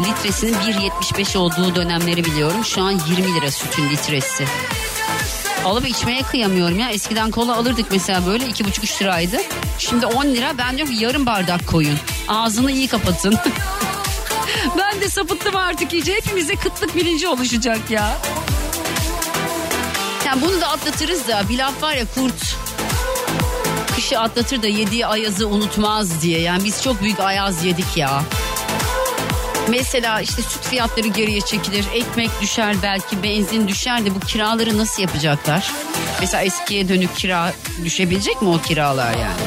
litresinin 0.00 0.54
1.75 0.54 1.38
olduğu 1.38 1.74
dönemleri 1.74 2.24
biliyorum. 2.24 2.64
Şu 2.64 2.82
an 2.82 2.90
20 2.90 3.34
lira 3.34 3.50
sütün 3.50 3.90
litresi. 3.90 4.44
Alıp 5.64 5.88
içmeye 5.88 6.22
kıyamıyorum 6.22 6.78
ya. 6.78 6.90
Eskiden 6.90 7.30
kola 7.30 7.56
alırdık 7.56 7.86
mesela 7.90 8.26
böyle 8.26 8.46
2,5-3 8.46 9.02
liraydı. 9.02 9.36
Şimdi 9.78 10.06
10 10.06 10.24
lira. 10.24 10.58
Ben 10.58 10.76
diyorum 10.76 10.94
yarım 10.98 11.26
bardak 11.26 11.66
koyun. 11.66 11.98
Ağzını 12.28 12.72
iyi 12.72 12.88
kapatın. 12.88 13.38
ben 14.78 15.00
de 15.00 15.08
sapıttım 15.08 15.56
artık 15.56 15.92
iyice. 15.92 16.14
Hepimize 16.14 16.56
kıtlık 16.56 16.96
bilinci 16.96 17.28
oluşacak 17.28 17.90
ya. 17.90 18.18
Yani 20.26 20.42
bunu 20.42 20.60
da 20.60 20.68
atlatırız 20.68 21.28
da 21.28 21.42
bir 21.48 21.58
laf 21.58 21.82
var 21.82 21.94
ya 21.94 22.04
kurt 22.14 22.56
kışı 23.94 24.20
atlatır 24.20 24.62
da 24.62 24.66
yediği 24.66 25.06
ayazı 25.06 25.48
unutmaz 25.48 26.22
diye. 26.22 26.40
Yani 26.40 26.64
biz 26.64 26.82
çok 26.82 27.02
büyük 27.02 27.20
ayaz 27.20 27.64
yedik 27.64 27.96
ya. 27.96 28.22
Mesela 29.68 30.20
işte 30.20 30.42
süt 30.42 30.62
fiyatları 30.62 31.06
geriye 31.08 31.40
çekilir, 31.40 31.84
ekmek 31.94 32.30
düşer 32.40 32.76
belki, 32.82 33.22
benzin 33.22 33.68
düşer 33.68 34.04
de 34.04 34.14
bu 34.14 34.20
kiraları 34.20 34.78
nasıl 34.78 35.02
yapacaklar? 35.02 35.72
Mesela 36.20 36.42
eskiye 36.42 36.88
dönük 36.88 37.16
kira 37.16 37.52
düşebilecek 37.84 38.42
mi 38.42 38.48
o 38.48 38.58
kiralar 38.58 39.12
yani? 39.12 39.42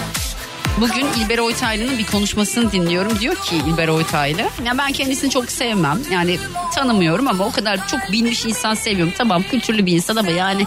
Bugün 0.82 1.08
İlber 1.20 1.38
Oytaylı'nın 1.38 1.98
bir 1.98 2.06
konuşmasını 2.06 2.72
dinliyorum. 2.72 3.20
Diyor 3.20 3.36
ki 3.36 3.56
İlber 3.56 3.88
Oytaylı. 3.88 4.42
Ya 4.42 4.78
ben 4.78 4.92
kendisini 4.92 5.30
çok 5.30 5.52
sevmem. 5.52 6.00
Yani 6.12 6.40
tanımıyorum 6.76 7.28
ama 7.28 7.46
o 7.46 7.52
kadar 7.52 7.88
çok 7.88 8.12
bilmiş 8.12 8.46
insan 8.46 8.74
seviyorum. 8.74 9.14
Tamam 9.18 9.44
kültürlü 9.44 9.86
bir 9.86 9.92
insan 9.92 10.16
ama 10.16 10.32
yani 10.32 10.66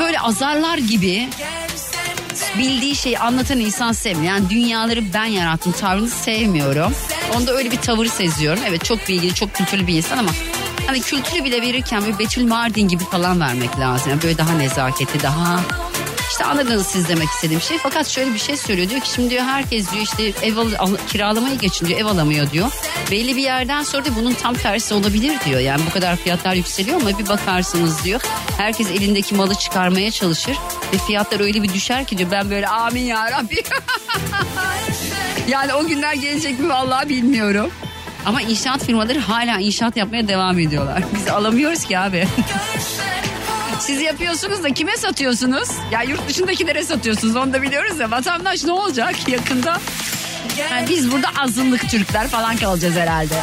böyle 0.00 0.20
azarlar 0.20 0.78
gibi 0.78 1.28
bildiği 2.58 2.96
şeyi 2.96 3.18
anlatan 3.18 3.60
insan 3.60 3.92
sevmiyorum. 3.92 4.28
Yani 4.28 4.50
dünyaları 4.50 5.12
ben 5.14 5.24
yarattım 5.24 5.72
tavrını 5.72 6.08
sevmiyorum. 6.10 6.94
Onda 7.36 7.52
öyle 7.52 7.70
bir 7.70 7.76
tavır 7.76 8.06
seziyorum. 8.06 8.62
Evet 8.68 8.84
çok 8.84 9.08
bilgili, 9.08 9.34
çok 9.34 9.54
kültürlü 9.54 9.86
bir 9.86 9.94
insan 9.96 10.18
ama 10.18 10.30
hani 10.86 11.00
kültürü 11.02 11.44
bile 11.44 11.62
verirken 11.62 12.02
böyle 12.02 12.18
Betül 12.18 12.44
Mardin 12.46 12.88
gibi 12.88 13.04
falan 13.04 13.40
vermek 13.40 13.78
lazım. 13.78 14.10
Yani 14.10 14.22
böyle 14.22 14.38
daha 14.38 14.52
nezaketli, 14.52 15.22
daha 15.22 15.60
işte 16.30 16.44
anladınız 16.44 16.86
siz 16.86 17.08
demek 17.08 17.28
istediğim 17.28 17.60
şey. 17.62 17.78
Fakat 17.78 18.08
şöyle 18.08 18.34
bir 18.34 18.38
şey 18.38 18.56
söylüyor. 18.56 18.90
Diyor 18.90 19.00
ki 19.00 19.10
şimdi 19.14 19.30
diyor 19.30 19.44
herkes 19.44 19.92
diyor 19.92 20.02
işte 20.02 20.46
ev 20.46 20.56
al, 20.56 20.68
al- 20.78 20.96
kiralamayı 21.08 21.58
geçin 21.58 21.86
diyor 21.86 22.00
ev 22.00 22.04
alamıyor 22.06 22.50
diyor. 22.50 22.70
Belli 23.10 23.36
bir 23.36 23.42
yerden 23.42 23.82
sonra 23.82 24.04
da 24.04 24.16
bunun 24.16 24.34
tam 24.34 24.54
tersi 24.54 24.94
olabilir 24.94 25.32
diyor. 25.46 25.60
Yani 25.60 25.82
bu 25.86 25.92
kadar 25.92 26.16
fiyatlar 26.16 26.54
yükseliyor 26.54 27.00
ama 27.00 27.18
bir 27.18 27.28
bakarsınız 27.28 28.04
diyor. 28.04 28.20
Herkes 28.56 28.90
elindeki 28.90 29.34
malı 29.34 29.54
çıkarmaya 29.54 30.10
çalışır. 30.10 30.56
Ve 30.92 30.98
fiyatlar 30.98 31.40
öyle 31.40 31.62
bir 31.62 31.72
düşer 31.74 32.04
ki 32.04 32.18
diyor 32.18 32.30
ben 32.30 32.50
böyle 32.50 32.68
amin 32.68 33.02
ya 33.04 33.30
Rabbi. 33.30 33.62
yani 35.48 35.74
o 35.74 35.86
günler 35.86 36.14
gelecek 36.14 36.60
mi 36.60 36.68
vallahi 36.68 37.08
bilmiyorum. 37.08 37.70
Ama 38.26 38.42
inşaat 38.42 38.84
firmaları 38.84 39.18
hala 39.18 39.58
inşaat 39.58 39.96
yapmaya 39.96 40.28
devam 40.28 40.58
ediyorlar. 40.58 41.02
Biz 41.14 41.28
alamıyoruz 41.28 41.84
ki 41.84 41.98
abi. 41.98 42.28
Siz 43.80 44.00
yapıyorsunuz 44.00 44.62
da 44.62 44.74
kime 44.74 44.96
satıyorsunuz? 44.96 45.68
Ya 45.90 46.02
yurt 46.02 46.28
dışındakilere 46.28 46.82
satıyorsunuz 46.84 47.36
onu 47.36 47.52
da 47.52 47.62
biliyoruz 47.62 48.00
ya. 48.00 48.10
Vatandaş 48.10 48.64
ne 48.64 48.72
olacak 48.72 49.28
yakında? 49.28 49.80
Yani 50.58 50.88
biz 50.88 51.12
burada 51.12 51.28
azınlık 51.36 51.90
Türkler 51.90 52.28
falan 52.28 52.56
kalacağız 52.56 52.94
herhalde. 52.96 53.34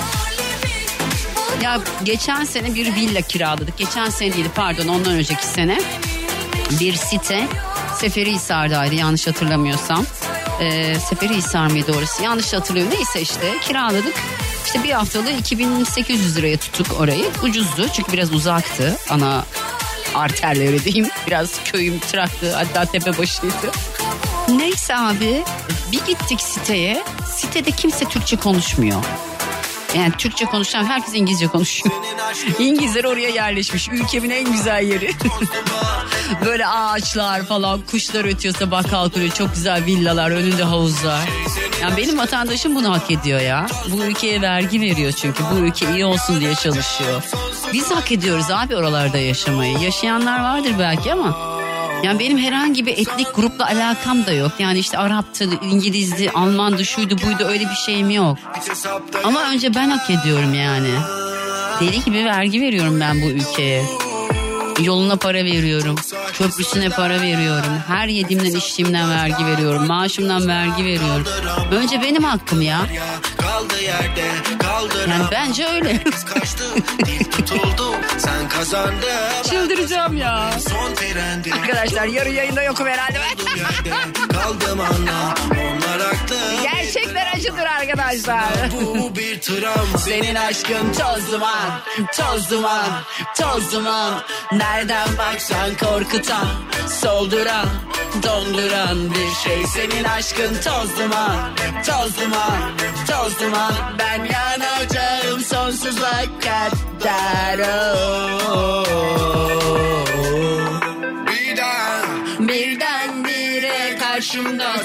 Ya 1.64 1.80
geçen 2.04 2.44
sene 2.44 2.76
bir 2.76 2.96
villa 2.96 3.22
kiraladık. 3.22 3.78
Geçen 3.78 4.10
sene 4.10 4.34
değil 4.34 4.46
pardon 4.56 4.88
ondan 4.88 5.14
önceki 5.14 5.46
sene. 5.46 5.82
Bir 6.80 6.94
site 6.94 7.48
Seferihisar'daydı 7.96 8.96
yanlış 8.96 9.28
hatırlamıyorsam. 9.28 10.06
Ee, 10.62 10.96
Seferihisar 11.00 11.68
mıydı 11.68 11.94
orası? 11.98 12.24
Yanlış 12.24 12.54
hatırlıyorum. 12.54 12.94
Neyse 12.94 13.22
işte 13.22 13.54
kiraladık. 13.62 14.14
İşte 14.66 14.84
bir 14.84 14.92
haftalığı 14.92 15.32
2800 15.32 16.38
liraya 16.38 16.58
tuttuk 16.58 17.00
orayı. 17.00 17.26
Ucuzdu 17.44 17.88
çünkü 17.94 18.12
biraz 18.14 18.34
uzaktı. 18.34 18.98
Ana 19.10 19.46
arterle 20.16 20.68
öyle 20.68 20.84
diyeyim. 20.84 21.10
Biraz 21.28 21.64
köyüm 21.64 22.00
traktı 22.00 22.54
hatta 22.56 22.86
tepe 22.86 23.18
başıydı. 23.18 23.72
Neyse 24.50 24.96
abi 24.96 25.44
bir 25.92 26.06
gittik 26.06 26.42
siteye. 26.42 27.04
Sitede 27.36 27.72
kimse 27.72 28.06
Türkçe 28.06 28.36
konuşmuyor. 28.38 29.04
Yani 29.96 30.12
Türkçe 30.18 30.46
konuşan 30.46 30.86
herkes 30.86 31.14
İngilizce 31.16 31.48
konuşuyor. 31.48 31.96
İngilizler 32.60 33.04
oraya 33.04 33.30
yerleşmiş. 33.30 33.90
Ülkemin 33.90 34.30
en 34.30 34.52
güzel 34.52 34.84
yeri. 34.84 35.12
Böyle 36.46 36.68
ağaçlar 36.68 37.46
falan, 37.46 37.82
kuşlar 37.92 38.26
ötüyor 38.26 38.56
sabah 38.56 38.90
kalkıyor. 38.90 39.30
Çok 39.30 39.54
güzel 39.54 39.86
villalar, 39.86 40.32
önünde 40.32 40.64
havuzlar. 40.64 41.30
Yani 41.82 41.98
benim 41.98 42.18
vatandaşım 42.18 42.76
bunu 42.76 42.94
hak 42.94 43.12
ediyor 43.12 43.40
ya. 43.40 43.68
Bu 43.92 44.04
ülkeye 44.04 44.42
vergi 44.42 44.82
veriyor 44.82 45.12
çünkü. 45.12 45.44
Bu 45.52 45.56
ülke 45.56 45.94
iyi 45.94 46.06
olsun 46.06 46.40
diye 46.40 46.56
çalışıyor. 46.56 47.24
Biz 47.74 47.92
hak 47.92 48.12
ediyoruz 48.12 48.52
abi 48.52 48.76
oralarda 48.76 49.18
yaşamayı. 49.18 49.78
Yaşayanlar 49.78 50.40
vardır 50.40 50.72
belki 50.80 51.14
ama 51.14 51.51
Yani 52.04 52.20
benim 52.20 52.38
herhangi 52.38 52.86
bir 52.86 52.92
etnik 52.98 53.36
grupla 53.36 53.66
alakam 53.66 54.26
da 54.26 54.34
yok. 54.34 54.52
Yani 54.60 54.80
işte 54.80 54.98
Arap'tı, 54.98 55.50
İngilizdi, 55.72 56.32
Almandı, 56.34 56.86
şuydu 56.86 57.16
buydu 57.26 57.44
öyle 57.44 57.64
bir 57.64 57.76
şeyim 57.86 58.10
yok. 58.10 58.38
Ama 59.24 59.44
önce 59.52 59.76
ben 59.76 59.90
hak 59.90 60.10
ediyorum 60.10 60.54
yani. 60.54 60.90
Deli 61.82 62.04
gibi 62.04 62.26
vergi 62.26 62.62
veriyorum 62.62 63.00
ben 63.00 63.22
bu 63.22 63.26
ülkeye. 63.26 63.84
Yoluna 64.84 65.16
para 65.16 65.38
veriyorum. 65.46 65.96
Köprüsüne 66.34 66.90
para 66.90 67.22
veriyorum. 67.22 67.74
Her 67.88 68.08
yediğimden 68.08 68.52
içtiğimden 68.58 69.10
vergi 69.10 69.46
veriyorum. 69.46 69.88
Maaşımdan 69.88 70.48
vergi 70.48 70.86
veriyorum. 70.86 71.26
Önce 71.72 72.02
benim 72.02 72.24
hakkım 72.24 72.62
ya. 72.62 72.82
Yani 75.10 75.24
bence 75.32 75.66
öyle. 75.68 76.04
Çıldıracağım 79.50 80.18
ya. 80.18 80.52
Arkadaşlar 81.54 82.06
yarın 82.06 82.30
yayında 82.34 82.64
yokum 82.64 82.88
herhalde 82.88 83.20
ben. 83.20 83.54
yerde 86.64 86.81
Gerçekler 86.94 87.34
acıdır 87.36 87.66
arkadaşlar. 87.66 88.48
bu 88.82 89.16
bir 89.16 89.42
travma 89.42 89.98
Senin 89.98 90.36
aşkın 90.36 90.94
toz 90.94 91.32
duman, 91.32 91.82
toz 92.18 92.52
duman, 92.52 92.90
toz 93.38 93.74
duman. 93.74 94.24
Nereden 94.52 95.08
baksan 95.18 95.70
korkutan, 95.78 96.48
solduran, 97.02 97.66
donduran 98.24 99.12
bir 99.12 99.50
şey. 99.50 99.68
Senin 99.68 100.04
aşkın 100.04 100.54
toz 100.54 100.98
duman, 101.00 101.56
toz 101.86 102.18
duman, 102.22 102.78
toz 103.08 103.40
duman. 103.40 103.74
Ben 104.00 104.26
yanacağım 104.26 105.40
sonsuza 105.42 106.24
kadar. 106.42 107.60
Oh. 108.50 109.61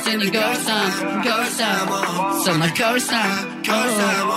Seni 0.04 0.30
görsem, 0.30 1.22
görsem, 1.24 1.88
sana 2.44 2.66
görsem, 2.66 3.56
Görsem 3.66 4.28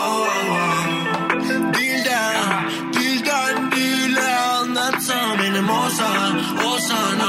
Dilden 1.73 2.69
Dilden 2.93 3.71
dile 3.71 4.37
anlatsam 4.39 5.39
Benim 5.39 5.69
olsan 5.69 6.41
Olsan 6.65 7.19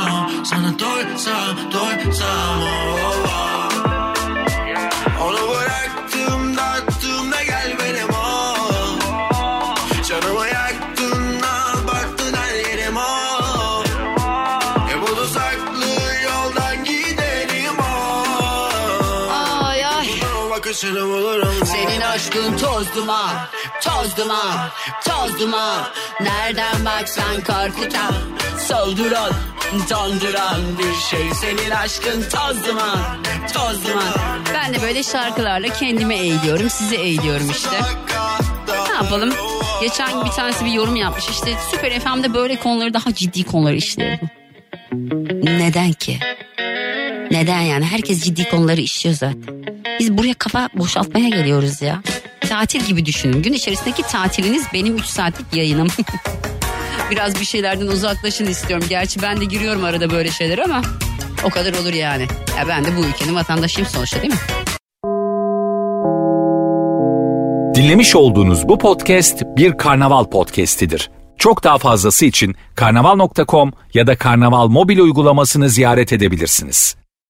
Sana 0.45 0.79
doysam 0.79 1.57
Doysam 1.73 3.00
Senin 22.21 22.43
aşkın 22.43 22.59
toz 22.59 22.95
duman, 22.97 23.31
toz 23.83 24.17
duman, 24.17 24.71
toz 25.05 25.41
duman. 25.41 25.83
Nereden 26.21 26.85
baksan 26.85 27.37
korkutan, 27.37 28.15
solduran, 28.59 29.33
donduran 29.91 30.61
bir 30.79 30.95
şey. 30.95 31.35
Senin 31.35 31.71
aşkın 31.71 32.23
toz 32.23 32.67
duman, 32.67 32.99
toz 33.55 33.87
duman. 33.87 34.41
Ben 34.55 34.75
de 34.75 34.83
böyle 34.83 35.03
şarkılarla 35.03 35.69
kendimi 35.69 36.15
eğiliyorum, 36.15 36.71
sizi 36.71 36.97
eğiliyorum 36.97 37.51
işte. 37.51 37.81
Ne 38.89 38.95
yapalım? 38.95 39.35
Geçen 39.83 40.25
bir 40.25 40.31
tanesi 40.31 40.65
bir 40.65 40.73
yorum 40.73 40.97
yapmış. 40.97 41.29
İşte 41.29 41.57
Süper 41.71 42.01
FM'de 42.01 42.35
böyle 42.35 42.57
konuları 42.57 42.95
daha 42.95 43.15
ciddi 43.15 43.45
konuları 43.45 43.77
işliyor. 43.77 44.19
Neden 45.43 45.93
ki? 45.93 46.19
Neden 47.31 47.61
yani? 47.61 47.85
Herkes 47.85 48.25
ciddi 48.25 48.51
konuları 48.51 48.81
işliyor 48.81 49.17
zaten. 49.17 49.60
Biz 50.01 50.19
buraya 50.19 50.35
kafa 50.35 50.69
boşaltmaya 50.75 51.29
geliyoruz 51.29 51.83
ya. 51.83 52.03
Tatil 52.41 52.81
gibi 52.81 53.07
düşünün. 53.07 53.43
Gün 53.43 53.53
içerisindeki 53.53 54.03
tatiliniz 54.03 54.65
benim 54.75 54.97
3 54.97 55.05
saatlik 55.05 55.57
yayınım. 55.57 55.89
Biraz 57.11 57.41
bir 57.41 57.45
şeylerden 57.45 57.87
uzaklaşın 57.87 58.47
istiyorum. 58.47 58.87
Gerçi 58.89 59.23
ben 59.23 59.41
de 59.41 59.45
giriyorum 59.45 59.85
arada 59.85 60.11
böyle 60.11 60.31
şeyler 60.31 60.59
ama 60.59 60.83
o 61.45 61.51
kadar 61.51 61.75
olur 61.75 61.93
yani. 61.93 62.23
Ya 62.59 62.69
ben 62.69 62.85
de 62.85 62.97
bu 62.97 63.05
ülkenin 63.05 63.35
vatandaşıyım 63.35 63.91
sonuçta 63.91 64.23
değil 64.23 64.33
mi? 64.33 64.39
Dinlemiş 67.75 68.17
olduğunuz 68.17 68.69
bu 68.69 68.79
podcast 68.79 69.43
bir 69.57 69.79
karnaval 69.79 70.25
podcastidir. 70.25 71.11
Çok 71.39 71.65
daha 71.65 71.79
fazlası 71.79 72.25
için 72.25 72.55
karnaval.com 72.75 73.73
ya 73.95 74.07
da 74.07 74.17
karnaval 74.17 74.69
mobil 74.69 74.99
uygulamasını 74.99 75.69
ziyaret 75.69 76.13
edebilirsiniz. 76.13 77.00